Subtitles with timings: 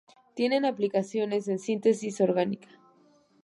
[0.33, 2.67] Tienen aplicaciones en síntesis orgánica.